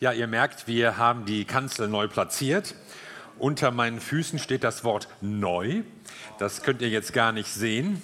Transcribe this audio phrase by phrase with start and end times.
[0.00, 2.74] Ja, ihr merkt, wir haben die Kanzel neu platziert.
[3.38, 5.82] Unter meinen Füßen steht das Wort neu.
[6.40, 8.02] Das könnt ihr jetzt gar nicht sehen.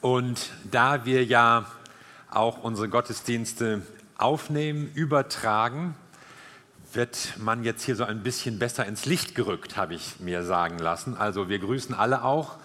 [0.00, 1.66] Und da wir ja
[2.28, 3.82] auch unsere Gottesdienste
[4.18, 5.94] aufnehmen, übertragen,
[6.92, 10.80] wird man jetzt hier so ein bisschen besser ins Licht gerückt, habe ich mir sagen
[10.80, 11.16] lassen.
[11.16, 12.56] Also wir grüßen alle auch,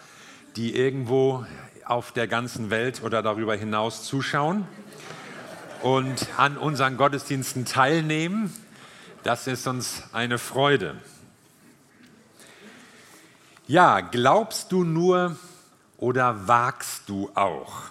[0.56, 1.46] die irgendwo
[1.86, 4.68] auf der ganzen Welt oder darüber hinaus zuschauen
[5.86, 8.52] und an unseren Gottesdiensten teilnehmen.
[9.22, 10.96] Das ist uns eine Freude.
[13.68, 15.36] Ja, glaubst du nur
[15.98, 17.84] oder wagst du auch?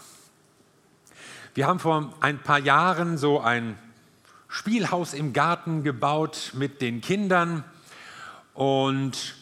[1.55, 3.79] Wir haben vor ein paar Jahren so ein
[4.49, 7.63] Spielhaus im Garten gebaut mit den Kindern
[8.55, 9.37] und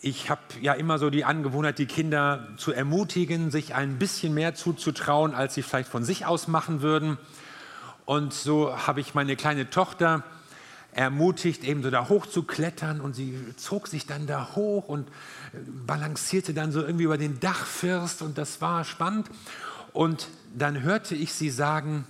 [0.00, 4.56] ich habe ja immer so die Angewohnheit, die Kinder zu ermutigen, sich ein bisschen mehr
[4.56, 7.18] zuzutrauen, als sie vielleicht von sich aus machen würden.
[8.08, 10.24] Und so habe ich meine kleine Tochter
[10.92, 15.06] ermutigt, eben so da hoch zu klettern und sie zog sich dann da hoch und
[15.86, 19.28] balancierte dann so irgendwie über den Dachfirst und das war spannend.
[19.92, 22.06] Und dann hörte ich sie sagen,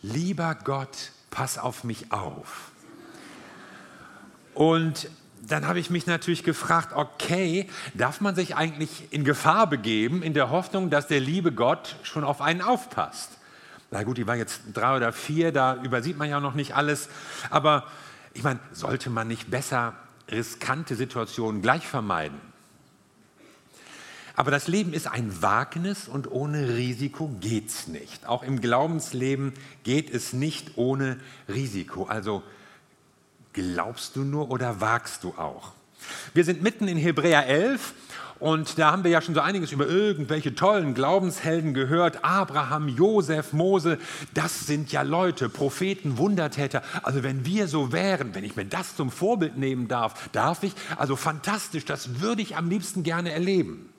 [0.00, 2.70] lieber Gott, pass auf mich auf.
[4.54, 5.10] Und
[5.42, 10.32] dann habe ich mich natürlich gefragt, okay, darf man sich eigentlich in Gefahr begeben, in
[10.32, 13.37] der Hoffnung, dass der liebe Gott schon auf einen aufpasst?
[13.90, 17.08] Na gut, die war jetzt drei oder vier, da übersieht man ja noch nicht alles.
[17.50, 17.86] Aber
[18.34, 19.94] ich meine, sollte man nicht besser
[20.30, 22.38] riskante Situationen gleich vermeiden?
[24.36, 28.28] Aber das Leben ist ein Wagnis und ohne Risiko geht's nicht.
[28.28, 32.04] Auch im Glaubensleben geht es nicht ohne Risiko.
[32.04, 32.44] Also
[33.52, 35.72] glaubst du nur oder wagst du auch?
[36.34, 37.94] Wir sind mitten in Hebräer 11
[38.40, 42.24] und da haben wir ja schon so einiges über irgendwelche tollen Glaubenshelden gehört.
[42.24, 43.98] Abraham, Josef, Mose,
[44.32, 46.82] das sind ja Leute, Propheten, Wundertäter.
[47.02, 50.72] Also wenn wir so wären, wenn ich mir das zum Vorbild nehmen darf, darf ich,
[50.96, 53.92] also fantastisch, das würde ich am liebsten gerne erleben.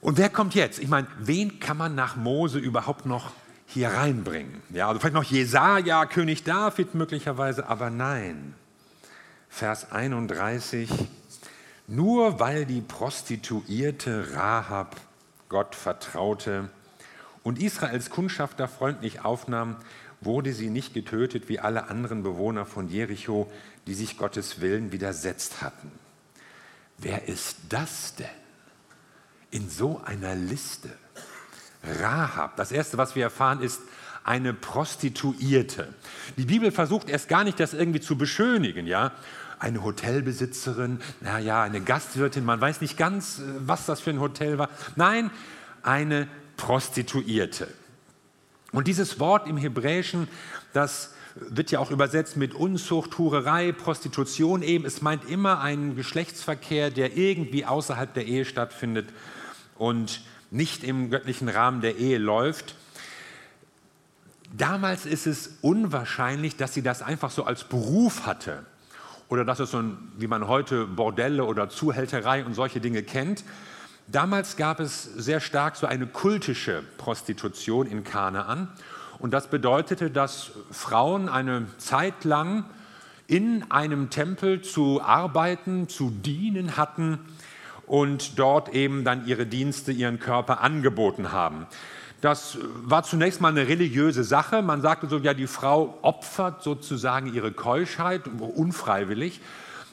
[0.00, 0.78] Und wer kommt jetzt?
[0.78, 3.32] Ich meine, wen kann man nach Mose überhaupt noch
[3.66, 4.62] hier reinbringen?
[4.70, 8.54] Ja, also vielleicht noch Jesaja, König David möglicherweise, aber nein.
[9.50, 10.88] Vers 31.
[11.92, 14.94] Nur weil die Prostituierte Rahab
[15.48, 16.70] Gott vertraute
[17.42, 19.74] und Israels Kundschafter freundlich aufnahm,
[20.20, 23.50] wurde sie nicht getötet wie alle anderen Bewohner von Jericho,
[23.88, 25.90] die sich Gottes Willen widersetzt hatten.
[26.98, 28.26] Wer ist das denn
[29.50, 30.90] in so einer Liste?
[31.82, 32.56] Rahab.
[32.56, 33.80] Das Erste, was wir erfahren, ist
[34.22, 35.92] eine Prostituierte.
[36.36, 39.10] Die Bibel versucht erst gar nicht, das irgendwie zu beschönigen, ja
[39.60, 44.58] eine Hotelbesitzerin, naja, eine Gastwirtin, man weiß nicht ganz, äh, was das für ein Hotel
[44.58, 44.70] war.
[44.96, 45.30] Nein,
[45.82, 46.26] eine
[46.56, 47.68] Prostituierte.
[48.72, 50.28] Und dieses Wort im Hebräischen,
[50.72, 54.84] das wird ja auch übersetzt mit Unzucht, Hurerei, Prostitution eben.
[54.84, 59.08] Es meint immer einen Geschlechtsverkehr, der irgendwie außerhalb der Ehe stattfindet
[59.76, 62.74] und nicht im göttlichen Rahmen der Ehe läuft.
[64.52, 68.64] Damals ist es unwahrscheinlich, dass sie das einfach so als Beruf hatte
[69.30, 73.44] oder dass es so ein, wie man heute Bordelle oder Zuhälterei und solche Dinge kennt.
[74.08, 78.68] Damals gab es sehr stark so eine kultische Prostitution in Kanaan.
[79.20, 82.64] Und das bedeutete, dass Frauen eine Zeit lang
[83.28, 87.20] in einem Tempel zu arbeiten, zu dienen hatten
[87.86, 91.66] und dort eben dann ihre Dienste, ihren Körper angeboten haben.
[92.20, 94.60] Das war zunächst mal eine religiöse Sache.
[94.60, 99.40] Man sagte so, ja, die Frau opfert sozusagen ihre Keuschheit, unfreiwillig.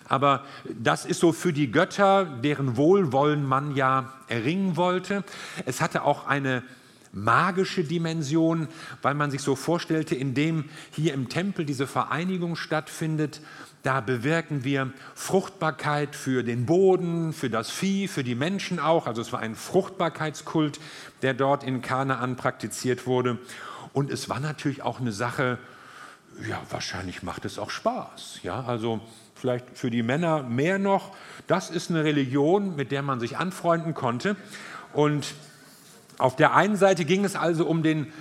[0.10, 5.24] Aber das ist so für die Götter, deren Wohlwollen man ja erringen wollte.
[5.66, 6.64] Es hatte auch eine
[7.14, 8.68] magische Dimension,
[9.02, 13.42] weil man sich so vorstellte, indem hier im Tempel diese Vereinigung stattfindet,
[13.84, 19.08] da bewirken wir Fruchtbarkeit für den Boden, für das Vieh, für die Menschen auch.
[19.08, 20.80] Also es war ein Fruchtbarkeitskult,
[21.22, 23.38] der dort in Kanaan praktiziert wurde.
[23.94, 25.58] Und es war natürlich auch eine Sache,
[26.48, 28.42] ja, wahrscheinlich macht es auch Spaß.
[28.44, 29.00] Ja, also
[29.36, 31.16] vielleicht für die Männer mehr noch.
[31.48, 34.36] Das ist eine Religion, mit der man sich anfreunden konnte.
[34.94, 35.34] Und
[36.18, 38.12] auf der einen Seite ging es also um den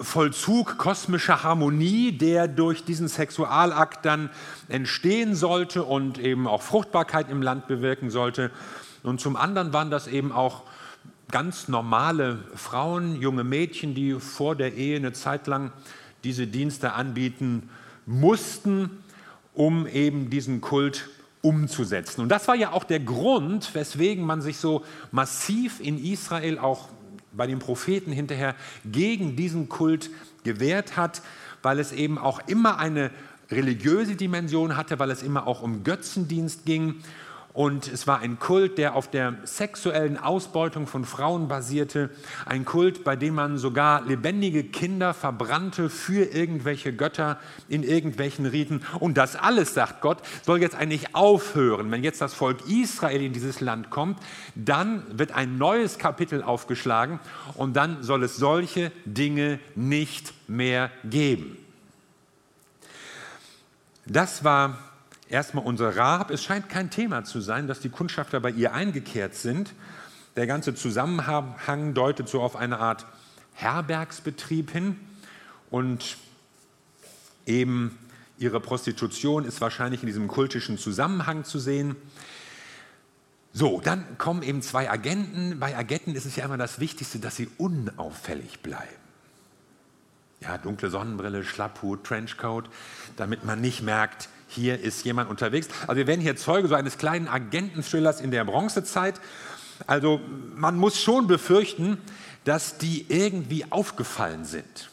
[0.00, 4.30] Vollzug kosmischer Harmonie, der durch diesen Sexualakt dann
[4.68, 8.50] entstehen sollte und eben auch Fruchtbarkeit im Land bewirken sollte.
[9.02, 10.62] Und zum anderen waren das eben auch
[11.30, 15.72] ganz normale Frauen, junge Mädchen, die vor der Ehe eine Zeit lang
[16.24, 17.70] diese Dienste anbieten
[18.04, 18.90] mussten,
[19.54, 21.08] um eben diesen Kult
[21.42, 22.20] umzusetzen.
[22.20, 26.88] Und das war ja auch der Grund, weswegen man sich so massiv in Israel auch
[27.32, 28.54] bei den Propheten hinterher
[28.84, 30.10] gegen diesen Kult
[30.44, 31.22] gewehrt hat,
[31.62, 33.10] weil es eben auch immer eine
[33.50, 36.96] religiöse Dimension hatte, weil es immer auch um Götzendienst ging.
[37.52, 42.10] Und es war ein Kult, der auf der sexuellen Ausbeutung von Frauen basierte.
[42.46, 48.82] Ein Kult, bei dem man sogar lebendige Kinder verbrannte für irgendwelche Götter in irgendwelchen Riten.
[49.00, 51.90] Und das alles, sagt Gott, soll jetzt eigentlich aufhören.
[51.90, 54.20] Wenn jetzt das Volk Israel in dieses Land kommt,
[54.54, 57.18] dann wird ein neues Kapitel aufgeschlagen
[57.54, 61.56] und dann soll es solche Dinge nicht mehr geben.
[64.06, 64.89] Das war
[65.30, 66.30] erstmal unsere Rahab.
[66.30, 69.72] Es scheint kein Thema zu sein, dass die Kundschafter bei ihr eingekehrt sind.
[70.36, 73.06] Der ganze Zusammenhang deutet so auf eine Art
[73.54, 74.96] Herbergsbetrieb hin
[75.70, 76.16] und
[77.46, 77.98] eben
[78.38, 81.96] ihre Prostitution ist wahrscheinlich in diesem kultischen Zusammenhang zu sehen.
[83.52, 85.58] So, dann kommen eben zwei Agenten.
[85.58, 89.00] Bei Agenten ist es ja immer das Wichtigste, dass sie unauffällig bleiben.
[90.40, 92.70] Ja, dunkle Sonnenbrille, Schlapphut, Trenchcoat,
[93.16, 95.68] damit man nicht merkt, hier ist jemand unterwegs.
[95.82, 99.20] Also wir werden hier Zeuge so eines kleinen Agenten-Thrillers in der Bronzezeit.
[99.86, 100.20] Also
[100.56, 101.98] man muss schon befürchten,
[102.44, 104.90] dass die irgendwie aufgefallen sind.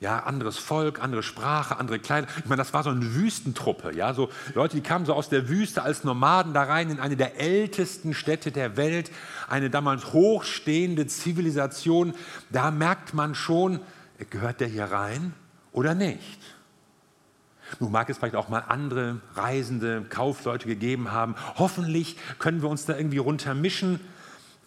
[0.00, 2.28] Ja, anderes Volk, andere Sprache, andere Kleider.
[2.38, 3.92] Ich meine, das war so eine Wüstentruppe.
[3.96, 7.16] Ja, so Leute, die kamen so aus der Wüste als Nomaden da rein in eine
[7.16, 9.10] der ältesten Städte der Welt,
[9.48, 12.14] eine damals hochstehende Zivilisation.
[12.50, 13.80] Da merkt man schon,
[14.30, 15.34] gehört der hier rein
[15.72, 16.38] oder nicht?
[17.80, 21.34] Nun mag es vielleicht auch mal andere Reisende, Kaufleute gegeben haben.
[21.56, 24.00] Hoffentlich können wir uns da irgendwie runtermischen,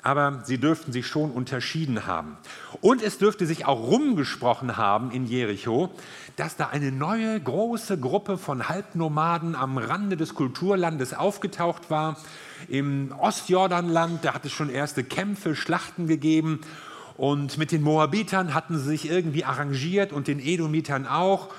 [0.04, 2.38] aber sie dürften sich schon unterschieden haben.
[2.82, 5.92] Und es dürfte sich auch rumgesprochen haben in Jericho,
[6.36, 12.18] dass da eine neue große Gruppe von Halbnomaden am Rande des Kulturlandes aufgetaucht war.
[12.68, 16.62] Im Ostjordanland, da hat es schon erste Kämpfe, Schlachten gegeben.
[17.18, 21.50] Und mit den Moabitern hatten sie sich irgendwie arrangiert und den Edomitern auch.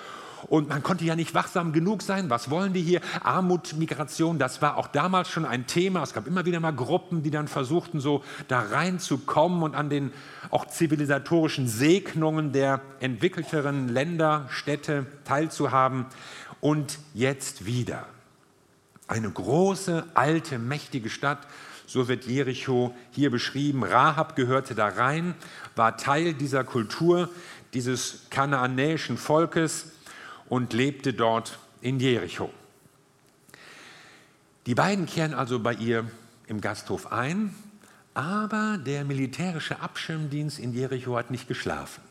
[0.48, 2.30] Und man konnte ja nicht wachsam genug sein.
[2.30, 3.00] Was wollen die hier?
[3.22, 6.02] Armut, Migration, das war auch damals schon ein Thema.
[6.02, 10.12] Es gab immer wieder mal Gruppen, die dann versuchten, so da reinzukommen und an den
[10.50, 16.06] auch zivilisatorischen Segnungen der entwickelteren Länder, Städte teilzuhaben.
[16.60, 18.06] Und jetzt wieder.
[19.08, 21.46] Eine große, alte, mächtige Stadt,
[21.86, 23.84] so wird Jericho hier beschrieben.
[23.84, 25.34] Rahab gehörte da rein,
[25.76, 27.28] war Teil dieser Kultur,
[27.74, 29.92] dieses kanaanäischen Volkes
[30.52, 32.50] und lebte dort in Jericho.
[34.66, 36.04] Die beiden kehren also bei ihr
[36.46, 37.54] im Gasthof ein,
[38.12, 42.02] aber der militärische Abschirmdienst in Jericho hat nicht geschlafen.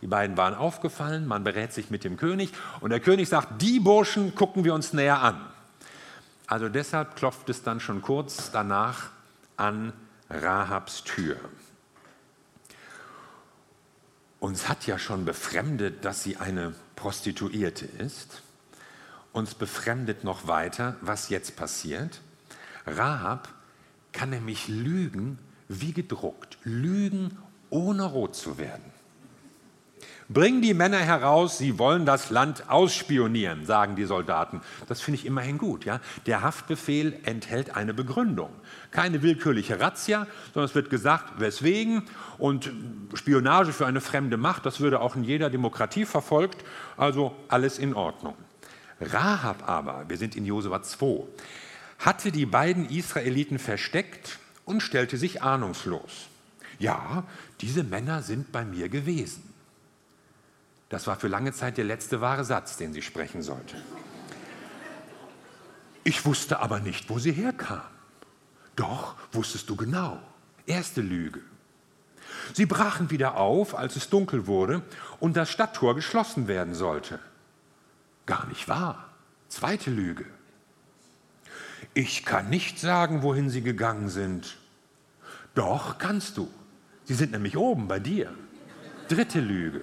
[0.00, 2.50] Die beiden waren aufgefallen, man berät sich mit dem König
[2.80, 5.38] und der König sagt, die Burschen gucken wir uns näher an.
[6.46, 9.10] Also deshalb klopft es dann schon kurz danach
[9.58, 9.92] an
[10.30, 11.36] Rahabs Tür.
[14.46, 18.42] Uns hat ja schon befremdet, dass sie eine Prostituierte ist.
[19.32, 22.20] Uns befremdet noch weiter, was jetzt passiert.
[22.86, 23.48] Rahab
[24.12, 27.36] kann nämlich lügen wie gedruckt, lügen
[27.70, 28.84] ohne rot zu werden.
[30.28, 34.60] Bring die Männer heraus, sie wollen das Land ausspionieren, sagen die Soldaten.
[34.88, 35.84] Das finde ich immerhin gut.
[35.84, 36.00] Ja?
[36.26, 38.50] Der Haftbefehl enthält eine Begründung.
[38.90, 42.02] Keine willkürliche Razzia, sondern es wird gesagt, weswegen.
[42.38, 42.72] Und
[43.14, 46.64] Spionage für eine fremde Macht, das würde auch in jeder Demokratie verfolgt.
[46.96, 48.34] Also alles in Ordnung.
[49.00, 51.24] Rahab aber, wir sind in Josua 2,
[52.00, 56.28] hatte die beiden Israeliten versteckt und stellte sich ahnungslos.
[56.78, 57.24] Ja,
[57.60, 59.55] diese Männer sind bei mir gewesen.
[60.88, 63.76] Das war für lange Zeit der letzte wahre Satz, den sie sprechen sollte.
[66.04, 67.82] Ich wusste aber nicht, wo sie herkam.
[68.76, 70.22] Doch, wusstest du genau.
[70.66, 71.40] Erste Lüge.
[72.54, 74.82] Sie brachen wieder auf, als es dunkel wurde
[75.18, 77.18] und das Stadttor geschlossen werden sollte.
[78.26, 79.10] Gar nicht wahr.
[79.48, 80.26] Zweite Lüge.
[81.94, 84.58] Ich kann nicht sagen, wohin sie gegangen sind.
[85.54, 86.50] Doch kannst du.
[87.04, 88.32] Sie sind nämlich oben bei dir.
[89.08, 89.82] Dritte Lüge.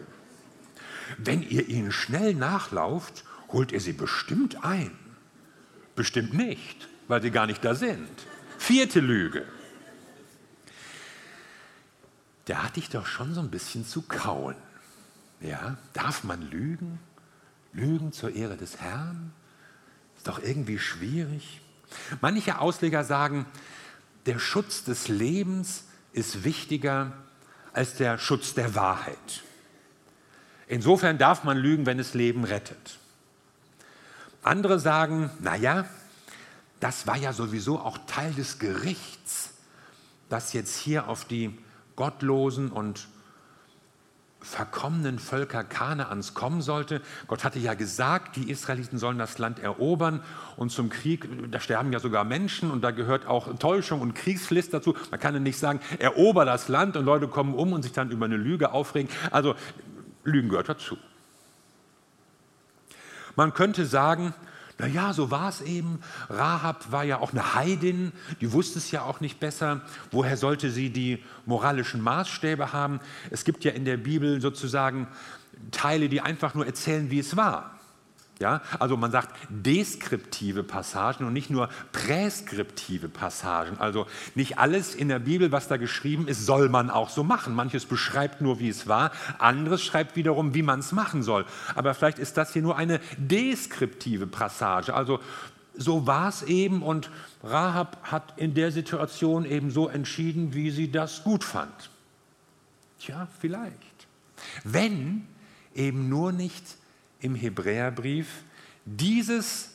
[1.18, 4.92] Wenn ihr ihnen schnell nachlauft, holt ihr sie bestimmt ein.
[5.96, 8.10] Bestimmt nicht, weil sie gar nicht da sind.
[8.58, 9.46] Vierte Lüge.
[12.46, 14.56] Da hatte ich doch schon so ein bisschen zu kauen.
[15.40, 17.00] Ja, darf man lügen?
[17.74, 19.34] Lügen zur Ehre des Herrn?
[20.18, 21.62] Ist doch irgendwie schwierig.
[22.22, 23.46] Manche Ausleger sagen,
[24.26, 27.14] der Schutz des Lebens ist wichtiger
[27.74, 29.44] als der Schutz der Wahrheit.
[30.68, 32.98] Insofern darf man lügen, wenn es Leben rettet.
[34.44, 35.86] Andere sagen, naja,
[36.80, 39.54] das war ja sowieso auch Teil des Gerichts,
[40.30, 41.58] das jetzt hier auf die
[41.96, 43.08] Gottlosen und
[44.44, 47.02] verkommenen Völker Kanaans kommen sollte.
[47.28, 50.22] Gott hatte ja gesagt, die Israeliten sollen das Land erobern
[50.58, 54.70] und zum Krieg, da sterben ja sogar Menschen und da gehört auch Täuschung und Kriegsfliss
[54.70, 54.96] dazu.
[55.12, 58.12] Man kann ja nicht sagen, erober das Land und Leute kommen um und sich dann
[58.12, 59.10] über eine Lüge aufregen.
[59.32, 59.56] Also
[60.24, 60.98] Lügen gehört dazu.
[63.36, 64.34] Man könnte sagen,
[64.78, 66.00] naja, so war es eben.
[66.30, 68.12] Rahab war ja auch eine Heidin,
[68.42, 69.82] die wusste es ja auch nicht besser.
[70.12, 73.00] Woher sollte sie die moralischen Maßstäbe haben?
[73.30, 75.08] Es gibt ja in der Bibel sozusagen
[75.72, 77.73] Teile, die einfach nur erzählen, wie es war.
[78.44, 83.78] Ja, also man sagt deskriptive Passagen und nicht nur präskriptive Passagen.
[83.78, 87.56] Also nicht alles in der Bibel, was da geschrieben ist, soll man auch so machen.
[87.56, 91.46] Manches beschreibt nur, wie es war, anderes schreibt wiederum, wie man es machen soll.
[91.74, 94.94] Aber vielleicht ist das hier nur eine deskriptive Passage.
[94.94, 95.22] Also
[95.74, 97.10] so war es eben und
[97.46, 101.92] Rahab hat in der Situation eben so entschieden, wie sie das gut fand.
[103.00, 103.80] Tja, vielleicht.
[104.66, 105.30] Wenn
[105.74, 106.83] eben nur nicht
[107.24, 108.44] im Hebräerbrief
[108.86, 109.72] dieses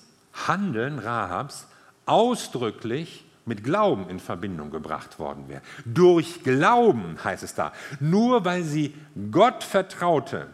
[0.46, 1.66] Handeln Rahabs
[2.06, 5.62] ausdrücklich mit Glauben in Verbindung gebracht worden wäre.
[5.84, 7.72] Durch Glauben heißt es da.
[7.98, 8.94] Nur weil sie
[9.30, 10.48] Gott vertraute,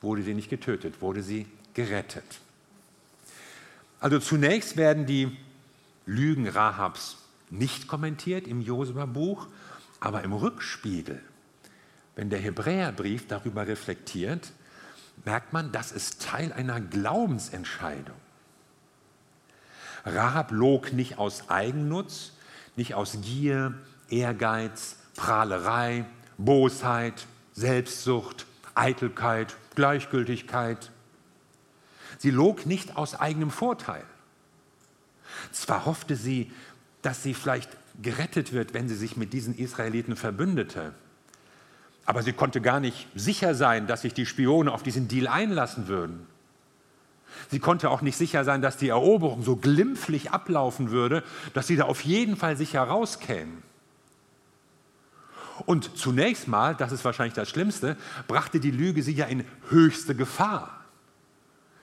[0.00, 2.40] wurde sie nicht getötet, wurde sie gerettet.
[3.98, 5.36] Also zunächst werden die
[6.06, 7.16] Lügen Rahabs
[7.50, 9.46] nicht kommentiert im Josua-Buch,
[10.00, 11.20] aber im Rückspiegel,
[12.16, 14.52] wenn der Hebräerbrief darüber reflektiert,
[15.24, 18.16] merkt man, das ist Teil einer Glaubensentscheidung.
[20.04, 22.32] Rahab log nicht aus Eigennutz,
[22.76, 23.74] nicht aus Gier,
[24.08, 26.06] Ehrgeiz, Prahlerei,
[26.38, 30.90] Bosheit, Selbstsucht, Eitelkeit, Gleichgültigkeit.
[32.18, 34.04] Sie log nicht aus eigenem Vorteil.
[35.50, 36.50] Zwar hoffte sie,
[37.02, 40.94] dass sie vielleicht gerettet wird, wenn sie sich mit diesen Israeliten verbündete,
[42.04, 45.88] aber sie konnte gar nicht sicher sein, dass sich die Spione auf diesen Deal einlassen
[45.88, 46.26] würden.
[47.50, 51.22] Sie konnte auch nicht sicher sein, dass die Eroberung so glimpflich ablaufen würde,
[51.54, 53.62] dass sie da auf jeden Fall sicher rauskämen.
[55.66, 60.14] Und zunächst mal, das ist wahrscheinlich das Schlimmste, brachte die Lüge sie ja in höchste
[60.14, 60.82] Gefahr.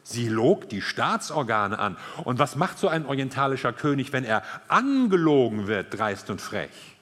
[0.03, 1.97] Sie log die Staatsorgane an.
[2.23, 6.97] Und was macht so ein orientalischer König, wenn er angelogen wird, dreist und frech?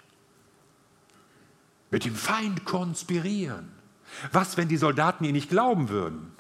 [1.92, 3.72] Mit dem Feind konspirieren.
[4.32, 6.32] Was, wenn die Soldaten ihr nicht glauben würden?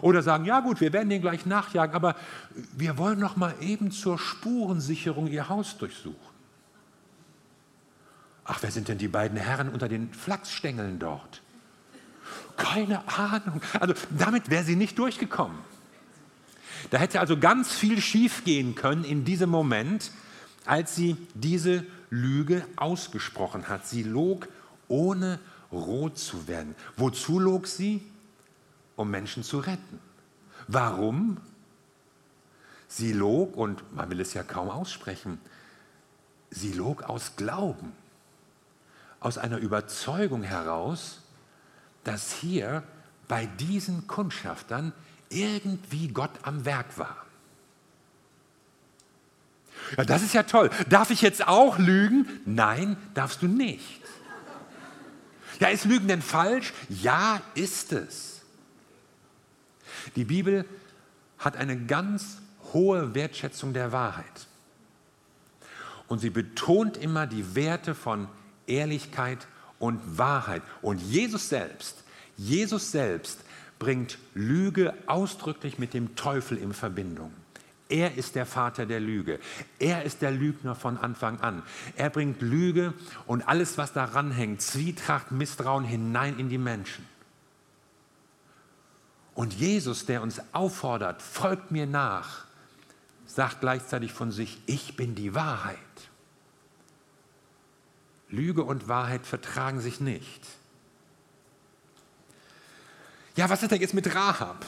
[0.00, 2.14] Oder sagen, ja gut, wir werden den gleich nachjagen, aber
[2.72, 6.16] wir wollen noch mal eben zur Spurensicherung ihr Haus durchsuchen.
[8.44, 11.42] Ach, wer sind denn die beiden Herren unter den Flachsstängeln dort?
[12.56, 13.60] Keine Ahnung.
[13.78, 15.58] Also damit wäre sie nicht durchgekommen.
[16.90, 20.12] Da hätte also ganz viel schiefgehen können in diesem Moment,
[20.64, 23.86] als sie diese Lüge ausgesprochen hat.
[23.86, 24.48] Sie log,
[24.88, 25.38] ohne
[25.72, 26.74] rot zu werden.
[26.96, 28.02] Wozu log sie?
[28.96, 30.00] Um Menschen zu retten.
[30.66, 31.38] Warum?
[32.88, 35.40] Sie log, und man will es ja kaum aussprechen,
[36.50, 37.92] sie log aus Glauben,
[39.20, 41.20] aus einer Überzeugung heraus,
[42.04, 42.82] dass hier
[43.28, 44.92] bei diesen Kundschaftern
[45.28, 47.27] irgendwie Gott am Werk war.
[49.96, 50.70] Ja, das ist ja toll.
[50.88, 52.26] Darf ich jetzt auch lügen?
[52.44, 54.00] Nein, darfst du nicht.
[55.60, 56.72] Ja, ist Lügen denn falsch?
[56.88, 58.42] Ja, ist es.
[60.14, 60.64] Die Bibel
[61.38, 62.38] hat eine ganz
[62.72, 64.46] hohe Wertschätzung der Wahrheit.
[66.06, 68.28] Und sie betont immer die Werte von
[68.66, 69.46] Ehrlichkeit
[69.78, 70.62] und Wahrheit.
[70.80, 72.04] Und Jesus selbst,
[72.36, 73.40] Jesus selbst
[73.78, 77.32] bringt Lüge ausdrücklich mit dem Teufel in Verbindung.
[77.88, 79.40] Er ist der Vater der Lüge.
[79.78, 81.62] Er ist der Lügner von Anfang an.
[81.96, 82.92] Er bringt Lüge
[83.26, 87.06] und alles, was daran hängt, Zwietracht, Misstrauen hinein in die Menschen.
[89.34, 92.44] Und Jesus, der uns auffordert, folgt mir nach,
[93.24, 95.78] sagt gleichzeitig von sich, ich bin die Wahrheit.
[98.28, 100.44] Lüge und Wahrheit vertragen sich nicht.
[103.36, 104.66] Ja, was ist denn jetzt mit Rahab?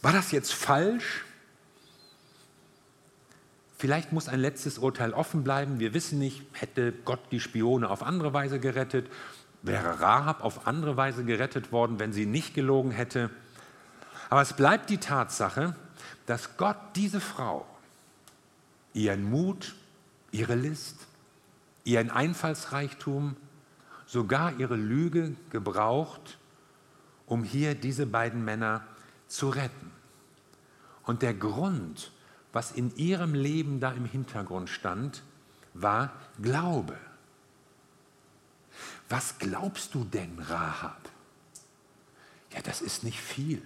[0.00, 1.24] War das jetzt falsch?
[3.86, 5.78] Vielleicht muss ein letztes Urteil offen bleiben.
[5.78, 9.08] Wir wissen nicht, hätte Gott die Spione auf andere Weise gerettet?
[9.62, 13.30] Wäre Rahab auf andere Weise gerettet worden, wenn sie nicht gelogen hätte?
[14.28, 15.76] Aber es bleibt die Tatsache,
[16.26, 17.64] dass Gott diese Frau,
[18.92, 19.76] ihren Mut,
[20.32, 21.06] ihre List,
[21.84, 23.36] ihren Einfallsreichtum,
[24.04, 26.38] sogar ihre Lüge gebraucht,
[27.26, 28.82] um hier diese beiden Männer
[29.28, 29.92] zu retten.
[31.04, 32.10] Und der Grund,
[32.56, 35.22] was in ihrem Leben da im Hintergrund stand,
[35.74, 36.10] war
[36.40, 36.96] Glaube.
[39.10, 41.10] Was glaubst du denn, Rahab?
[42.54, 43.60] Ja, das ist nicht viel.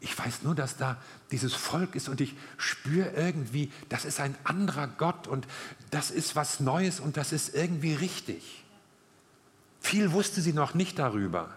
[0.00, 4.36] Ich weiß nur, dass da dieses Volk ist und ich spüre irgendwie, das ist ein
[4.44, 5.46] anderer Gott und
[5.90, 8.62] das ist was Neues und das ist irgendwie richtig.
[9.80, 11.56] Viel wusste sie noch nicht darüber.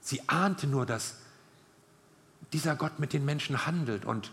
[0.00, 1.21] Sie ahnte nur, dass
[2.52, 4.30] dieser Gott mit den Menschen handelt und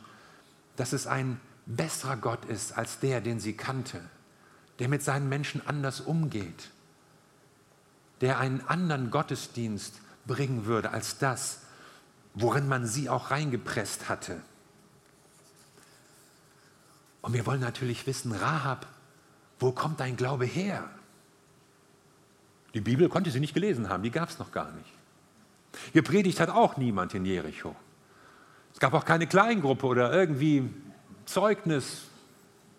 [0.75, 4.01] dass es ein besserer Gott ist als der, den sie kannte,
[4.79, 6.69] der mit seinen Menschen anders umgeht,
[8.21, 11.61] der einen anderen Gottesdienst bringen würde als das,
[12.33, 14.41] worin man sie auch reingepresst hatte.
[17.21, 18.87] Und wir wollen natürlich wissen, Rahab,
[19.59, 20.89] wo kommt dein Glaube her?
[22.73, 24.89] Die Bibel konnte sie nicht gelesen haben, die gab es noch gar nicht.
[25.93, 27.75] Gepredigt hat auch niemand in Jericho.
[28.73, 30.69] Es gab auch keine Kleingruppe oder irgendwie
[31.25, 32.03] Zeugnis,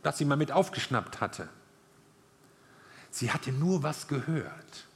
[0.02, 1.48] das sie mal mit aufgeschnappt hatte.
[3.10, 4.86] Sie hatte nur was gehört.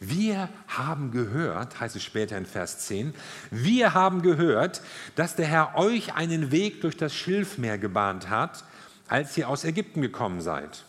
[0.00, 3.14] Wir haben gehört, heißt es später in Vers 10,
[3.50, 4.80] wir haben gehört,
[5.14, 8.64] dass der Herr euch einen Weg durch das Schilfmeer gebahnt hat,
[9.08, 10.84] als ihr aus Ägypten gekommen seid.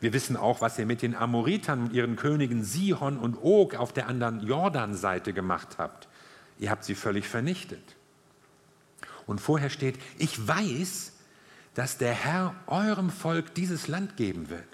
[0.00, 3.92] Wir wissen auch, was ihr mit den Amoritern und ihren Königen Sihon und Og auf
[3.92, 6.08] der anderen Jordanseite gemacht habt.
[6.58, 7.96] Ihr habt sie völlig vernichtet.
[9.30, 11.12] Und vorher steht, ich weiß,
[11.74, 14.66] dass der Herr eurem Volk dieses Land geben wird.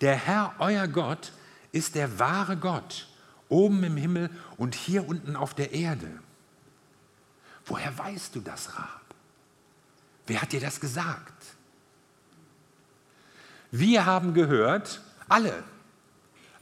[0.00, 1.32] Der Herr, euer Gott,
[1.72, 3.08] ist der wahre Gott,
[3.48, 6.20] oben im Himmel und hier unten auf der Erde.
[7.64, 9.02] Woher weißt du das, Rahab?
[10.28, 11.44] Wer hat dir das gesagt?
[13.72, 15.64] Wir haben gehört, alle,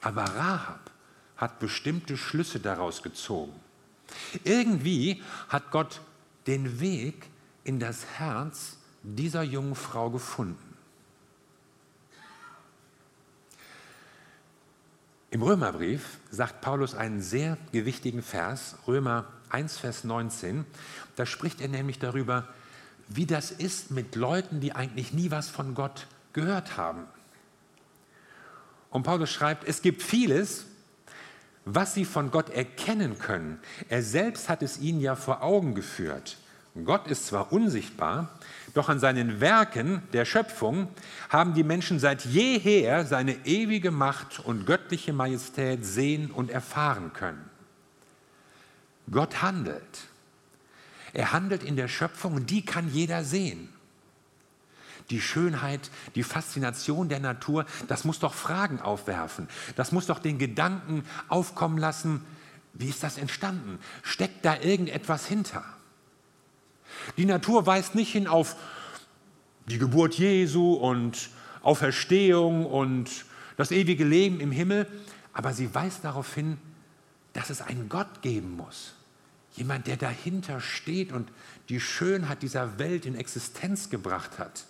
[0.00, 0.90] aber Rahab
[1.36, 3.52] hat bestimmte Schlüsse daraus gezogen.
[4.42, 6.00] Irgendwie hat Gott
[6.46, 7.28] den Weg
[7.64, 10.74] in das Herz dieser jungen Frau gefunden.
[15.30, 20.64] Im Römerbrief sagt Paulus einen sehr gewichtigen Vers, Römer 1, Vers 19.
[21.16, 22.48] Da spricht er nämlich darüber,
[23.08, 27.04] wie das ist mit Leuten, die eigentlich nie was von Gott gehört haben.
[28.90, 30.66] Und Paulus schreibt, es gibt vieles,
[31.64, 33.58] was sie von Gott erkennen können.
[33.88, 36.36] Er selbst hat es ihnen ja vor Augen geführt.
[36.84, 38.30] Gott ist zwar unsichtbar,
[38.74, 40.88] doch an seinen Werken der Schöpfung
[41.28, 47.48] haben die Menschen seit jeher seine ewige Macht und göttliche Majestät sehen und erfahren können.
[49.10, 50.08] Gott handelt.
[51.12, 53.68] Er handelt in der Schöpfung und die kann jeder sehen.
[55.10, 59.48] Die Schönheit, die Faszination der Natur, das muss doch Fragen aufwerfen.
[59.76, 62.24] Das muss doch den Gedanken aufkommen lassen,
[62.72, 63.78] wie ist das entstanden?
[64.02, 65.64] Steckt da irgendetwas hinter?
[67.16, 68.56] Die Natur weist nicht hin auf
[69.66, 71.30] die Geburt Jesu und
[71.62, 73.24] Auferstehung und
[73.56, 74.86] das ewige Leben im Himmel,
[75.32, 76.58] aber sie weist darauf hin,
[77.32, 78.94] dass es einen Gott geben muss.
[79.54, 81.30] Jemand, der dahinter steht und
[81.68, 84.64] die Schönheit dieser Welt in Existenz gebracht hat.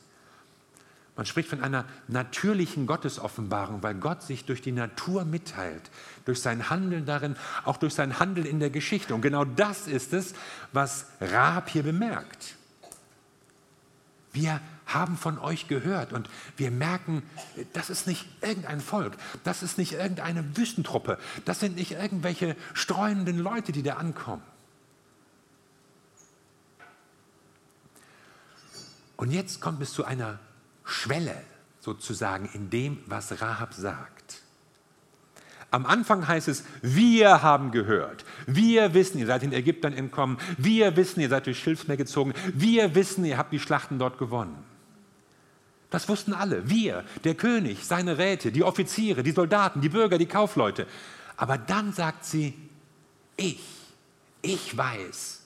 [1.16, 5.90] Man spricht von einer natürlichen Gottesoffenbarung, weil Gott sich durch die Natur mitteilt,
[6.24, 9.14] durch sein Handeln darin, auch durch sein Handeln in der Geschichte.
[9.14, 10.34] Und genau das ist es,
[10.72, 12.56] was Rahab hier bemerkt.
[14.32, 17.22] Wir haben von euch gehört und wir merken,
[17.72, 23.38] das ist nicht irgendein Volk, das ist nicht irgendeine Wüstentruppe, das sind nicht irgendwelche streunenden
[23.38, 24.42] Leute, die da ankommen.
[29.16, 30.40] Und jetzt kommt es zu einer
[30.84, 31.36] Schwelle
[31.80, 34.42] sozusagen in dem, was Rahab sagt.
[35.70, 40.96] Am Anfang heißt es, wir haben gehört, wir wissen, ihr seid den Ägyptern entkommen, wir
[40.96, 44.64] wissen, ihr seid durch Schilfmeer gezogen, wir wissen, ihr habt die Schlachten dort gewonnen.
[45.90, 50.26] Das wussten alle, wir, der König, seine Räte, die Offiziere, die Soldaten, die Bürger, die
[50.26, 50.88] Kaufleute.
[51.36, 52.54] Aber dann sagt sie,
[53.36, 53.64] ich,
[54.42, 55.42] ich weiß,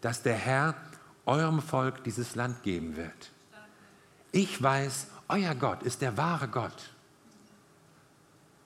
[0.00, 0.76] dass der Herr
[1.26, 3.31] eurem Volk dieses Land geben wird.
[4.32, 6.90] Ich weiß, euer Gott ist der wahre Gott.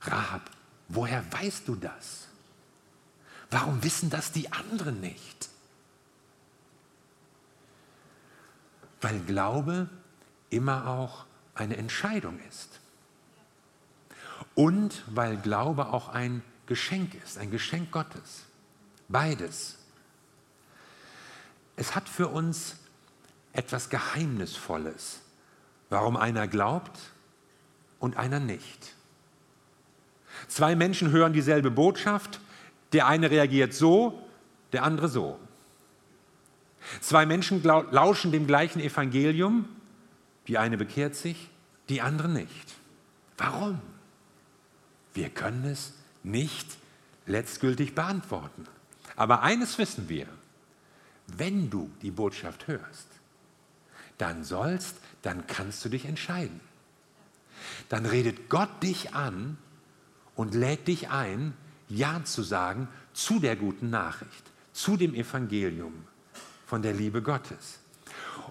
[0.00, 0.50] Rahab,
[0.88, 2.28] woher weißt du das?
[3.50, 5.48] Warum wissen das die anderen nicht?
[9.00, 9.88] Weil Glaube
[10.50, 12.80] immer auch eine Entscheidung ist.
[14.54, 18.44] Und weil Glaube auch ein Geschenk ist, ein Geschenk Gottes.
[19.08, 19.78] Beides.
[21.76, 22.76] Es hat für uns
[23.52, 25.20] etwas Geheimnisvolles,
[25.90, 26.98] warum einer glaubt
[27.98, 28.94] und einer nicht.
[30.48, 32.40] Zwei Menschen hören dieselbe Botschaft,
[32.92, 34.22] der eine reagiert so,
[34.72, 35.38] der andere so.
[37.00, 39.68] Zwei Menschen lauschen dem gleichen Evangelium,
[40.46, 41.50] die eine bekehrt sich,
[41.88, 42.74] die andere nicht.
[43.38, 43.80] Warum?
[45.14, 46.76] Wir können es nicht
[47.26, 48.66] letztgültig beantworten.
[49.16, 50.26] Aber eines wissen wir,
[51.26, 53.08] wenn du die Botschaft hörst,
[54.18, 56.60] dann sollst, dann kannst du dich entscheiden.
[57.88, 59.58] Dann redet Gott dich an
[60.34, 61.54] und lädt dich ein,
[61.88, 66.04] Ja zu sagen zu der guten Nachricht, zu dem Evangelium
[66.66, 67.80] von der Liebe Gottes.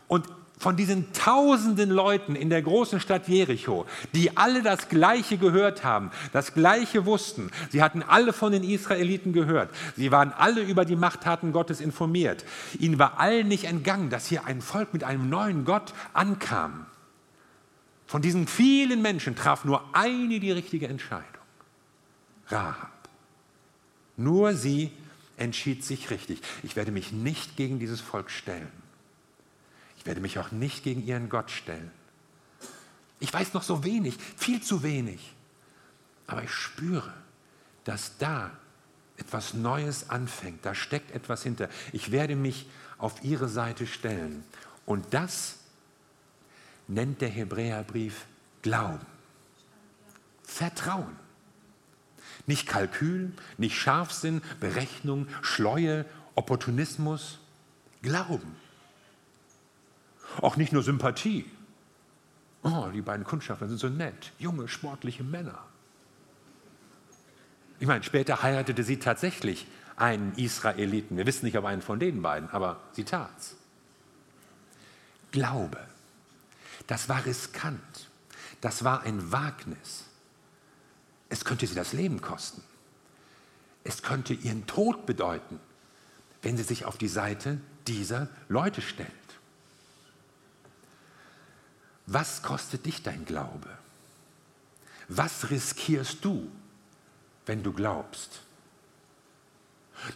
[0.08, 5.84] Und von diesen tausenden Leuten in der großen Stadt Jericho, die alle das Gleiche gehört
[5.84, 7.52] haben, das Gleiche wussten.
[7.70, 9.70] Sie hatten alle von den Israeliten gehört.
[9.96, 12.46] Sie waren alle über die Machttaten Gottes informiert.
[12.80, 16.86] Ihnen war allen nicht entgangen, dass hier ein Volk mit einem neuen Gott ankam.
[18.08, 21.26] Von diesen vielen Menschen traf nur eine die richtige Entscheidung.
[22.48, 22.92] Rahab.
[24.18, 24.92] Nur sie
[25.38, 26.40] entschied sich richtig.
[26.64, 28.85] Ich werde mich nicht gegen dieses Volk stellen.
[30.06, 31.90] Ich werde mich auch nicht gegen ihren Gott stellen.
[33.20, 35.34] Ich weiß noch so wenig, viel zu wenig.
[36.28, 37.12] Aber ich spüre,
[37.86, 38.52] dass da
[39.18, 40.64] etwas Neues anfängt.
[40.64, 41.70] Da steckt etwas hinter.
[41.92, 44.44] Ich werde mich auf ihre Seite stellen.
[44.86, 45.56] Und das
[46.88, 48.28] nennt der Hebräerbrief
[48.62, 49.08] Glauben.
[50.44, 51.16] Vertrauen.
[52.46, 57.40] Nicht Kalkül, nicht Scharfsinn, Berechnung, Schleue, Opportunismus.
[58.04, 58.56] Glauben.
[60.42, 61.46] Auch nicht nur Sympathie.
[62.64, 65.60] Oh, die beiden Kundschafter sind so nett, junge, sportliche Männer.
[67.80, 69.68] Ich meine, später heiratete sie tatsächlich
[69.98, 71.18] einen Israeliten.
[71.18, 73.56] Wir wissen nicht, ob einen von den beiden, aber sie tat's.
[75.32, 75.80] Glaube,
[76.88, 78.10] das war riskant,
[78.62, 80.06] das war ein Wagnis.
[81.30, 82.64] Es könnte sie das Leben kosten.
[83.84, 85.60] Es könnte ihren Tod bedeuten,
[86.42, 89.12] wenn sie sich auf die Seite dieser Leute stellt.
[92.08, 93.70] Was kostet dich dein Glaube?
[95.08, 96.50] Was riskierst du,
[97.46, 98.42] wenn du glaubst?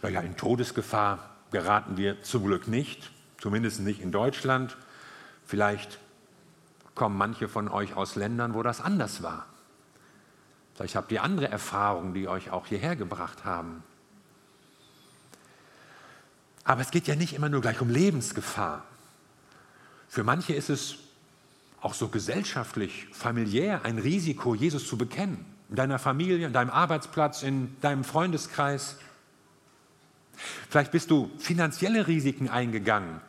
[0.02, 4.76] Naja, in Todesgefahr geraten wir zum Glück nicht, zumindest nicht in Deutschland.
[5.46, 5.98] Vielleicht
[6.94, 9.46] kommen manche von euch aus Ländern, wo das anders war.
[10.74, 13.82] Vielleicht habt ihr andere Erfahrungen, die euch auch hierher gebracht haben.
[16.64, 18.84] Aber es geht ja nicht immer nur gleich um Lebensgefahr.
[20.08, 20.98] Für manche ist es
[21.80, 25.44] auch so gesellschaftlich, familiär ein Risiko, Jesus zu bekennen.
[25.70, 28.96] In deiner Familie, in deinem Arbeitsplatz, in deinem Freundeskreis.
[30.68, 33.20] Vielleicht bist du finanzielle Risiken eingegangen.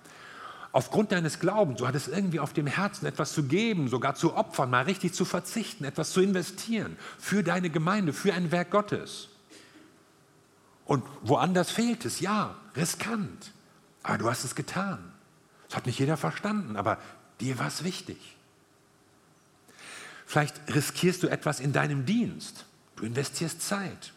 [0.74, 4.70] Aufgrund deines Glaubens, du hattest irgendwie auf dem Herzen etwas zu geben, sogar zu opfern,
[4.70, 9.28] mal richtig zu verzichten, etwas zu investieren für deine Gemeinde, für ein Werk Gottes.
[10.86, 13.52] Und woanders fehlt es, ja, riskant.
[14.04, 15.12] Aber du hast es getan.
[15.68, 16.98] Das hat nicht jeder verstanden, aber
[17.40, 18.38] dir war es wichtig.
[20.32, 22.64] Vielleicht riskierst du etwas in deinem Dienst.
[22.96, 24.14] Du investierst Zeit.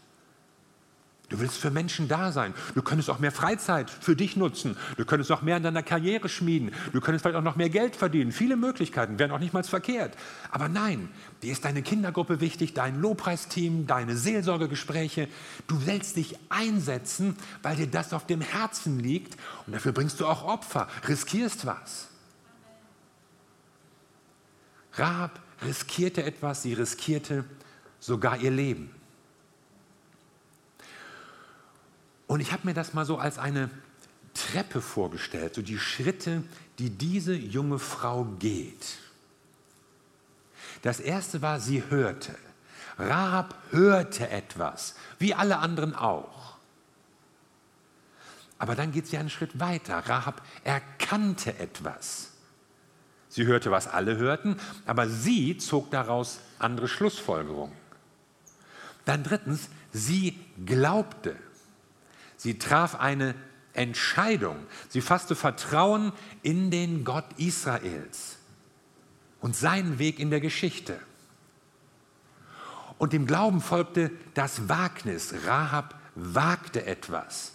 [1.28, 2.54] Du willst für Menschen da sein.
[2.76, 4.76] Du könntest auch mehr Freizeit für dich nutzen.
[4.96, 6.70] Du könntest auch mehr an deiner Karriere schmieden.
[6.92, 8.30] Du könntest vielleicht auch noch mehr Geld verdienen.
[8.30, 10.16] Viele Möglichkeiten wären auch nicht mal verkehrt.
[10.52, 11.08] Aber nein,
[11.42, 15.26] dir ist deine Kindergruppe wichtig, dein Lobpreisteam, deine Seelsorgegespräche.
[15.66, 19.36] Du willst dich einsetzen, weil dir das auf dem Herzen liegt.
[19.66, 22.06] Und dafür bringst du auch Opfer, riskierst was.
[24.92, 27.44] Rahab riskierte etwas, sie riskierte
[28.00, 28.94] sogar ihr Leben.
[32.26, 33.70] Und ich habe mir das mal so als eine
[34.34, 36.42] Treppe vorgestellt, so die Schritte,
[36.78, 38.98] die diese junge Frau geht.
[40.82, 42.34] Das erste war, sie hörte.
[42.98, 46.56] Rahab hörte etwas, wie alle anderen auch.
[48.58, 49.98] Aber dann geht sie einen Schritt weiter.
[50.08, 52.33] Rahab erkannte etwas.
[53.34, 57.74] Sie hörte, was alle hörten, aber sie zog daraus andere Schlussfolgerungen.
[59.06, 61.34] Dann drittens, sie glaubte.
[62.36, 63.34] Sie traf eine
[63.72, 64.56] Entscheidung.
[64.88, 68.36] Sie fasste Vertrauen in den Gott Israels
[69.40, 70.96] und seinen Weg in der Geschichte.
[72.98, 75.34] Und dem Glauben folgte das Wagnis.
[75.44, 77.53] Rahab wagte etwas.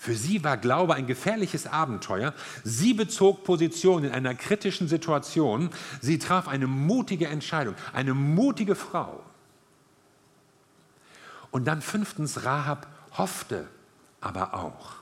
[0.00, 2.32] Für sie war Glaube ein gefährliches Abenteuer.
[2.62, 5.70] Sie bezog Position in einer kritischen Situation.
[6.00, 9.20] Sie traf eine mutige Entscheidung, eine mutige Frau.
[11.50, 13.66] Und dann fünftens, Rahab hoffte
[14.20, 14.94] aber auch.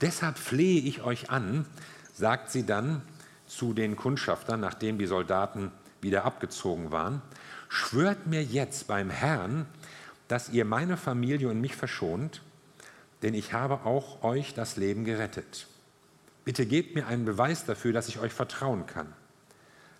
[0.00, 1.64] Deshalb flehe ich euch an,
[2.12, 3.02] sagt sie dann
[3.46, 7.22] zu den Kundschaftern, nachdem die Soldaten wieder abgezogen waren,
[7.68, 9.66] schwört mir jetzt beim Herrn,
[10.26, 12.40] dass ihr meine Familie und mich verschont
[13.24, 15.66] denn ich habe auch euch das Leben gerettet.
[16.44, 19.12] Bitte gebt mir einen Beweis dafür, dass ich euch vertrauen kann.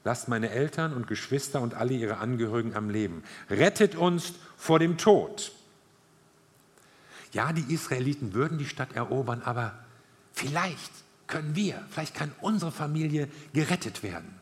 [0.04, 3.24] lasst meine Eltern und Geschwister und alle ihre Angehörigen am Leben.
[3.48, 5.52] Rettet uns vor dem Tod.
[7.32, 9.72] Ja, die Israeliten würden die Stadt erobern, aber
[10.34, 10.92] vielleicht
[11.26, 14.38] können wir, vielleicht kann unsere Familie gerettet werden.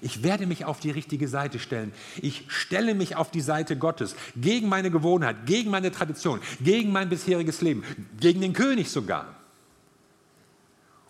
[0.00, 1.92] Ich werde mich auf die richtige Seite stellen.
[2.20, 7.08] Ich stelle mich auf die Seite Gottes, gegen meine Gewohnheit, gegen meine Tradition, gegen mein
[7.08, 7.84] bisheriges Leben,
[8.18, 9.34] gegen den König sogar.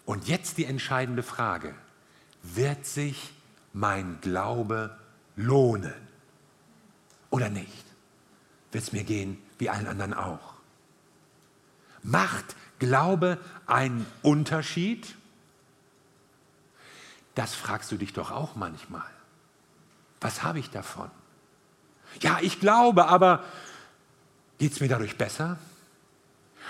[0.04, 1.74] Und jetzt die entscheidende Frage.
[2.42, 3.30] Wird sich
[3.72, 4.96] mein Glaube
[5.34, 5.94] lohnen
[7.30, 7.84] oder nicht?
[8.70, 10.54] Wird es mir gehen wie allen anderen auch?
[12.02, 15.14] Macht Glaube einen Unterschied?
[17.34, 19.02] Das fragst du dich doch auch manchmal.
[20.20, 21.10] Was habe ich davon?
[22.20, 23.42] Ja, ich glaube, aber
[24.58, 25.58] geht es mir dadurch besser?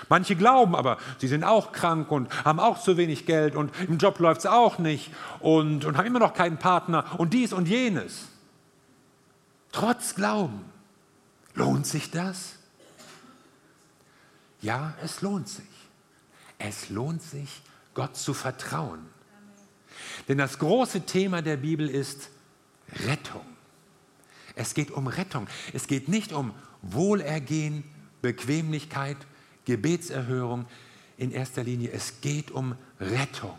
[0.09, 3.97] Manche glauben aber, sie sind auch krank und haben auch zu wenig Geld und im
[3.97, 7.67] Job läuft es auch nicht und, und haben immer noch keinen Partner und dies und
[7.67, 8.25] jenes.
[9.71, 10.65] Trotz Glauben.
[11.53, 12.55] Lohnt sich das?
[14.61, 15.65] Ja, es lohnt sich.
[16.57, 17.61] Es lohnt sich,
[17.93, 19.05] Gott zu vertrauen.
[20.27, 22.29] Denn das große Thema der Bibel ist
[23.07, 23.45] Rettung.
[24.55, 25.47] Es geht um Rettung.
[25.73, 27.83] Es geht nicht um Wohlergehen,
[28.21, 29.17] Bequemlichkeit,
[29.65, 30.65] Gebetserhörung
[31.17, 31.91] in erster Linie.
[31.91, 33.55] Es geht um Rettung.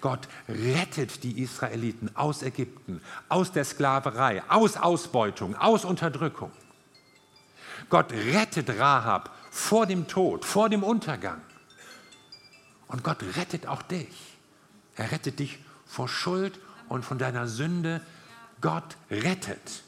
[0.00, 6.52] Gott rettet die Israeliten aus Ägypten, aus der Sklaverei, aus Ausbeutung, aus Unterdrückung.
[7.88, 11.40] Gott rettet Rahab vor dem Tod, vor dem Untergang.
[12.86, 14.33] Und Gott rettet auch dich.
[14.96, 18.00] Er rettet dich vor Schuld und von deiner Sünde.
[18.60, 19.82] Gott rettet.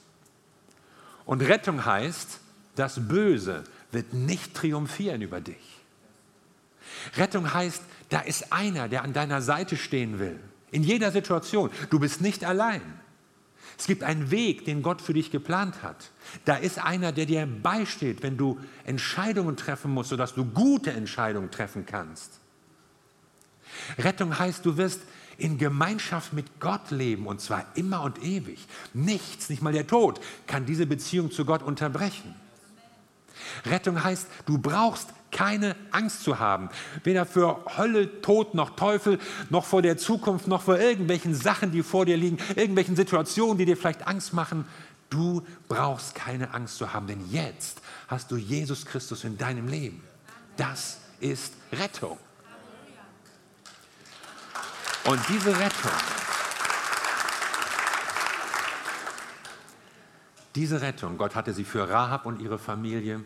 [1.24, 2.40] Und Rettung heißt,
[2.76, 5.80] das Böse wird nicht triumphieren über dich.
[7.16, 10.38] Rettung heißt, da ist einer, der an deiner Seite stehen will.
[10.70, 11.70] In jeder Situation.
[11.90, 12.82] Du bist nicht allein.
[13.78, 16.10] Es gibt einen Weg, den Gott für dich geplant hat.
[16.44, 21.50] Da ist einer, der dir beisteht, wenn du Entscheidungen treffen musst, sodass du gute Entscheidungen
[21.50, 22.40] treffen kannst.
[23.98, 25.00] Rettung heißt, du wirst
[25.38, 28.66] in Gemeinschaft mit Gott leben und zwar immer und ewig.
[28.94, 32.34] Nichts, nicht mal der Tod, kann diese Beziehung zu Gott unterbrechen.
[33.64, 36.70] Rettung heißt, du brauchst keine Angst zu haben,
[37.04, 39.18] weder für Hölle, Tod noch Teufel,
[39.50, 43.66] noch vor der Zukunft, noch vor irgendwelchen Sachen, die vor dir liegen, irgendwelchen Situationen, die
[43.66, 44.64] dir vielleicht Angst machen.
[45.10, 50.02] Du brauchst keine Angst zu haben, denn jetzt hast du Jesus Christus in deinem Leben.
[50.56, 52.18] Das ist Rettung.
[55.06, 55.92] Und diese Rettung,
[60.56, 63.22] diese Rettung, Gott hatte sie für Rahab und ihre Familie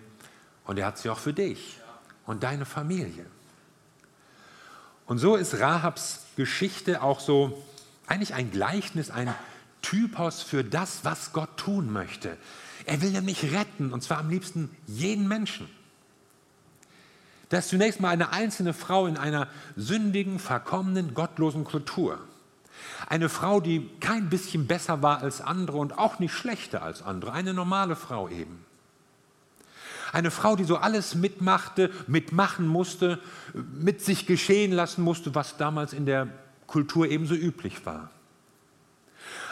[0.64, 1.78] und er hat sie auch für dich
[2.26, 3.24] und deine Familie.
[5.06, 7.64] Und so ist Rahabs Geschichte auch so
[8.06, 9.34] eigentlich ein Gleichnis, ein
[9.80, 12.36] Typos für das, was Gott tun möchte.
[12.84, 15.66] Er will nämlich retten, und zwar am liebsten jeden Menschen.
[17.50, 22.18] Das ist zunächst mal eine einzelne Frau in einer sündigen, verkommenen, gottlosen Kultur.
[23.08, 27.32] Eine Frau, die kein bisschen besser war als andere und auch nicht schlechter als andere.
[27.32, 28.64] Eine normale Frau eben.
[30.12, 33.18] Eine Frau, die so alles mitmachte, mitmachen musste,
[33.52, 36.28] mit sich geschehen lassen musste, was damals in der
[36.68, 38.10] Kultur ebenso üblich war.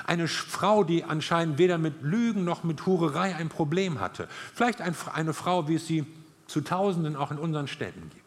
[0.07, 4.29] Eine Frau, die anscheinend weder mit Lügen noch mit Hurerei ein Problem hatte.
[4.55, 6.07] Vielleicht eine Frau, wie es sie
[6.49, 8.25] zu Tausenden auch in unseren Städten gibt.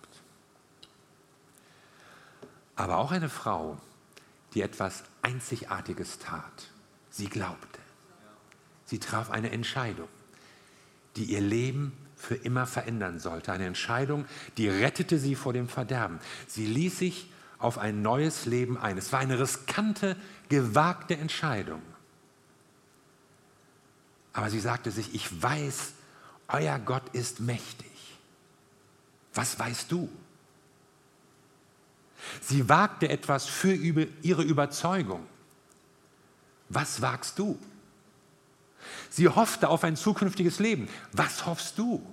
[2.78, 3.78] Aber auch eine Frau,
[4.54, 6.70] die etwas Einzigartiges tat.
[7.10, 7.80] Sie glaubte.
[8.86, 10.08] Sie traf eine Entscheidung,
[11.16, 13.52] die ihr Leben für immer verändern sollte.
[13.52, 14.26] Eine Entscheidung,
[14.58, 16.20] die rettete sie vor dem Verderben.
[16.48, 18.98] Sie ließ sich auf ein neues Leben ein.
[18.98, 20.16] Es war eine riskante,
[20.50, 21.82] gewagte Entscheidung.
[24.34, 25.94] Aber sie sagte sich, ich weiß,
[26.48, 27.91] euer Gott ist mächtig.
[29.34, 30.10] Was weißt du?
[32.42, 35.26] Sie wagte etwas für ihre Überzeugung.
[36.70, 37.60] Was wagst du?
[39.10, 40.88] Sie hoffte auf ein zukünftiges Leben.
[41.12, 42.06] Was hoffst du?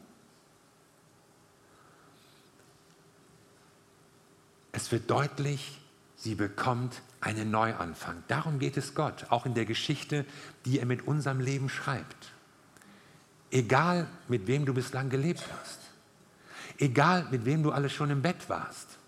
[4.73, 5.81] Es wird deutlich,
[6.17, 8.23] sie bekommt einen Neuanfang.
[8.29, 10.25] Darum geht es Gott, auch in der Geschichte,
[10.65, 12.33] die er mit unserem Leben schreibt.
[13.51, 15.79] Egal, mit wem du bislang gelebt hast.
[16.79, 18.99] Egal, mit wem du alles schon im Bett warst.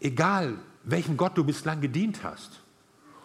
[0.00, 2.60] Egal, welchem Gott du bislang gedient hast.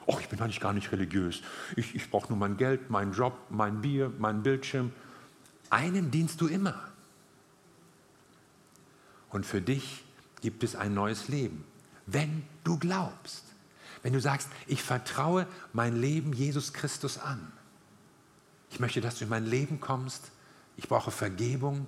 [0.08, 1.42] Och, ich bin eigentlich gar nicht religiös.
[1.76, 4.94] Ich, ich brauche nur mein Geld, meinen Job, mein Bier, meinen Bildschirm.
[5.70, 6.80] Einem dienst du immer.
[9.30, 10.04] Und für dich
[10.42, 11.66] gibt es ein neues Leben,
[12.06, 13.44] wenn du glaubst.
[14.04, 17.52] Wenn du sagst, ich vertraue mein Leben Jesus Christus an.
[18.70, 20.32] Ich möchte, dass du in mein Leben kommst.
[20.78, 21.88] Ich brauche Vergebung.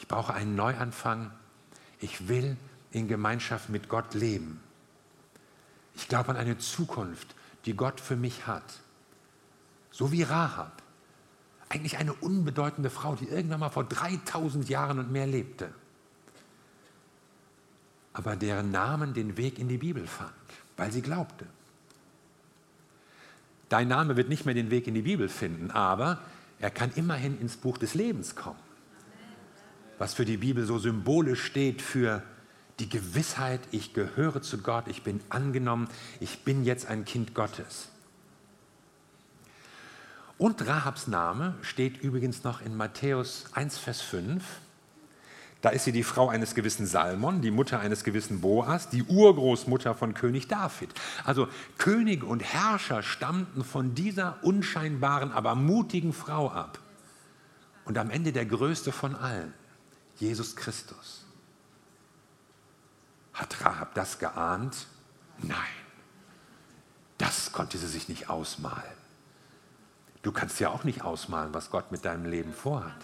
[0.00, 1.30] Ich brauche einen Neuanfang.
[2.00, 2.56] Ich will
[2.90, 4.58] in Gemeinschaft mit Gott leben.
[5.94, 7.34] Ich glaube an eine Zukunft,
[7.66, 8.80] die Gott für mich hat.
[9.90, 10.82] So wie Rahab.
[11.68, 15.70] Eigentlich eine unbedeutende Frau, die irgendwann mal vor 3000 Jahren und mehr lebte.
[18.14, 20.32] Aber deren Namen den Weg in die Bibel fand,
[20.78, 21.46] weil sie glaubte.
[23.68, 26.18] Dein Name wird nicht mehr den Weg in die Bibel finden, aber
[26.58, 28.69] er kann immerhin ins Buch des Lebens kommen.
[30.00, 32.22] Was für die Bibel so symbolisch steht für
[32.78, 35.88] die Gewissheit, ich gehöre zu Gott, ich bin angenommen,
[36.20, 37.90] ich bin jetzt ein Kind Gottes.
[40.38, 44.42] Und Rahabs Name steht übrigens noch in Matthäus 1, Vers 5.
[45.60, 49.94] Da ist sie die Frau eines gewissen Salmon, die Mutter eines gewissen Boas, die Urgroßmutter
[49.94, 50.94] von König David.
[51.26, 56.78] Also Könige und Herrscher stammten von dieser unscheinbaren, aber mutigen Frau ab.
[57.84, 59.52] Und am Ende der größte von allen,
[60.20, 61.24] Jesus Christus.
[63.32, 64.86] Hat Rahab das geahnt?
[65.38, 65.58] Nein.
[67.16, 69.00] Das konnte sie sich nicht ausmalen.
[70.22, 73.00] Du kannst ja auch nicht ausmalen, was Gott mit deinem Leben vorhat.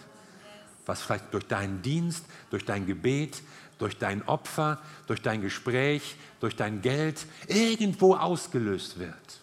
[0.84, 3.42] Was vielleicht durch deinen Dienst, durch dein Gebet,
[3.78, 9.40] durch dein Opfer, durch dein Gespräch, durch dein Geld irgendwo ausgelöst wird.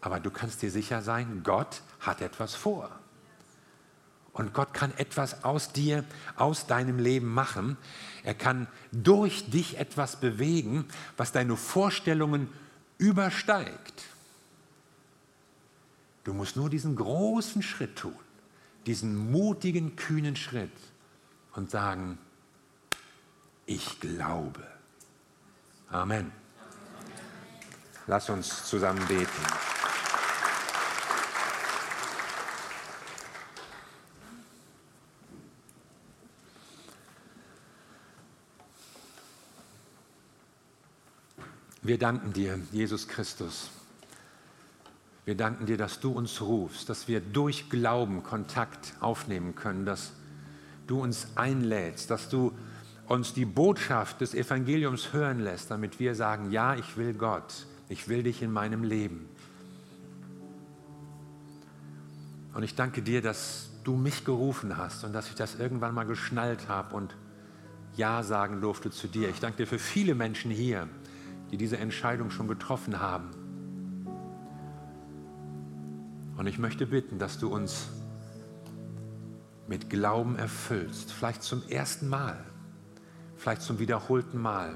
[0.00, 2.90] Aber du kannst dir sicher sein, Gott hat etwas vor.
[4.32, 6.04] Und Gott kann etwas aus dir,
[6.36, 7.76] aus deinem Leben machen.
[8.22, 10.84] Er kann durch dich etwas bewegen,
[11.16, 12.48] was deine Vorstellungen
[12.98, 14.04] übersteigt.
[16.24, 18.14] Du musst nur diesen großen Schritt tun,
[18.86, 20.70] diesen mutigen, kühnen Schritt
[21.54, 22.18] und sagen,
[23.66, 24.66] ich glaube.
[25.90, 26.30] Amen.
[28.06, 29.77] Lass uns zusammen beten.
[41.88, 43.70] Wir danken dir, Jesus Christus
[45.28, 50.12] wir danken dir, dass du uns rufst, dass wir durch Glauben Kontakt aufnehmen können, dass
[50.86, 52.56] du uns einlädst, dass du
[53.08, 58.08] uns die Botschaft des Evangeliums hören lässt, damit wir sagen, ja, ich will Gott, ich
[58.08, 59.28] will dich in meinem Leben.
[62.54, 66.06] Und ich danke dir, dass du mich gerufen hast und dass ich das irgendwann mal
[66.06, 67.14] geschnallt habe und
[67.98, 69.28] Ja sagen durfte zu dir.
[69.28, 70.88] Ich danke dir für viele Menschen hier,
[71.50, 73.30] die diese Entscheidung schon getroffen haben.
[76.36, 77.88] Und ich möchte bitten, dass du uns
[79.66, 82.38] mit Glauben erfüllst, vielleicht zum ersten Mal,
[83.36, 84.74] vielleicht zum wiederholten Mal.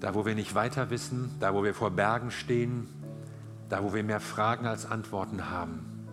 [0.00, 2.88] Da, wo wir nicht weiter wissen, da, wo wir vor Bergen stehen,
[3.68, 6.06] da, wo wir mehr Fragen als Antworten haben,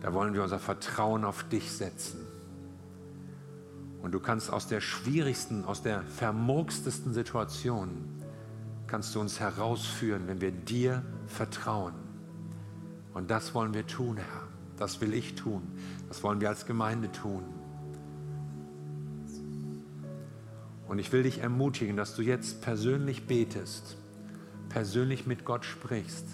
[0.00, 2.25] da wollen wir unser Vertrauen auf dich setzen.
[4.06, 7.90] Und du kannst aus der schwierigsten, aus der vermurkstesten Situation,
[8.86, 11.92] kannst du uns herausführen, wenn wir dir vertrauen.
[13.14, 14.42] Und das wollen wir tun, Herr.
[14.76, 15.60] Das will ich tun.
[16.06, 17.42] Das wollen wir als Gemeinde tun.
[20.86, 23.96] Und ich will dich ermutigen, dass du jetzt persönlich betest,
[24.68, 26.28] persönlich mit Gott sprichst,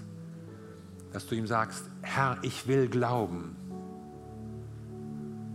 [1.11, 3.57] dass du ihm sagst, Herr, ich will glauben.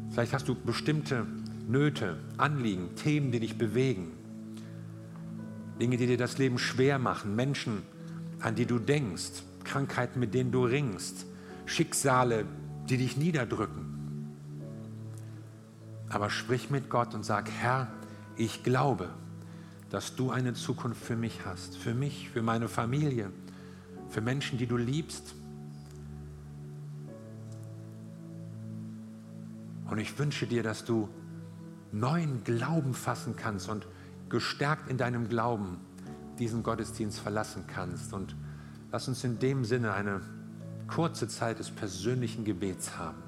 [0.09, 1.27] Vielleicht hast du bestimmte
[1.67, 4.13] Nöte, Anliegen, Themen, die dich bewegen.
[5.81, 7.83] Dinge, die dir das Leben schwer machen, Menschen,
[8.39, 11.25] an die du denkst, Krankheiten, mit denen du ringst,
[11.65, 12.45] Schicksale,
[12.89, 13.85] die dich niederdrücken.
[16.09, 17.91] Aber sprich mit Gott und sag, Herr,
[18.37, 19.09] ich glaube,
[19.89, 23.31] dass du eine Zukunft für mich hast, für mich, für meine Familie,
[24.09, 25.35] für Menschen, die du liebst.
[29.89, 31.09] Und ich wünsche dir, dass du
[31.91, 33.87] neuen Glauben fassen kannst und
[34.29, 35.79] gestärkt in deinem Glauben
[36.39, 38.13] diesen Gottesdienst verlassen kannst.
[38.13, 38.35] Und
[38.91, 40.21] lass uns in dem Sinne eine
[40.87, 43.26] kurze Zeit des persönlichen Gebets haben.